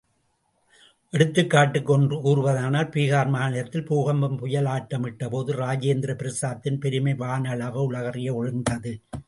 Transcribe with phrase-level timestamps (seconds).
[1.13, 8.93] எடுத்துக்காட்டுக்கு ஒன்று கூறுவதானால், பீகார் மாநிலத்தில் பூகம்பம் புயலாட்டமிட்டபோது, ராஜேந்திர பிரசாத்தின் பெருமை வானளாவ உலகறிய ஒளிர்ந்தது.